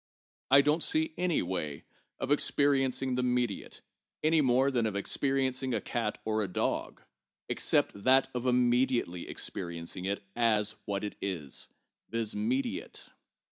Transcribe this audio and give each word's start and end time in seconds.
I 0.49 0.61
don't 0.61 0.81
see 0.81 1.13
any 1.15 1.43
way 1.43 1.83
of 2.17 2.31
experiencing 2.31 3.13
the 3.13 3.21
mediate 3.21 3.83
(any 4.23 4.41
more 4.41 4.71
than 4.71 4.87
of 4.87 4.95
experiencing 4.95 5.75
a 5.75 5.79
cat 5.79 6.17
or 6.25 6.41
a 6.41 6.47
dog) 6.47 7.03
excepting 7.47 8.01
that 8.01 8.27
of 8.33 8.47
immediately 8.47 9.29
experiencing 9.29 10.05
it 10.05 10.23
as 10.35 10.75
what 10.85 11.03
it 11.03 11.17
is, 11.21 11.67
viz., 12.09 12.35
mediate. 12.35 13.09